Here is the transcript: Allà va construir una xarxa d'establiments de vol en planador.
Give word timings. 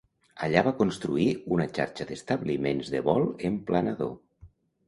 Allà 0.45 0.63
va 0.67 0.71
construir 0.79 1.25
una 1.57 1.67
xarxa 1.79 2.09
d'establiments 2.13 2.91
de 2.97 3.03
vol 3.11 3.29
en 3.51 3.61
planador. 3.69 4.15